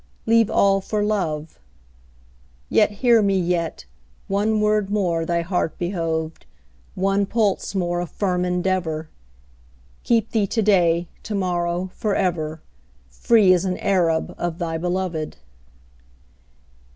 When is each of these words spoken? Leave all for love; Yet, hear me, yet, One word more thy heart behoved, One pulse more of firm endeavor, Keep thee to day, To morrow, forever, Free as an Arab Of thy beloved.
Leave 0.25 0.49
all 0.49 0.81
for 0.81 1.03
love; 1.03 1.59
Yet, 2.69 2.89
hear 2.89 3.21
me, 3.21 3.39
yet, 3.39 3.85
One 4.27 4.59
word 4.59 4.89
more 4.89 5.25
thy 5.25 5.41
heart 5.41 5.77
behoved, 5.77 6.47
One 6.95 7.27
pulse 7.27 7.75
more 7.75 7.99
of 7.99 8.09
firm 8.09 8.43
endeavor, 8.43 9.09
Keep 10.03 10.31
thee 10.31 10.47
to 10.47 10.61
day, 10.63 11.07
To 11.21 11.35
morrow, 11.35 11.91
forever, 11.93 12.63
Free 13.11 13.53
as 13.53 13.63
an 13.63 13.77
Arab 13.77 14.33
Of 14.39 14.57
thy 14.57 14.75
beloved. 14.79 15.37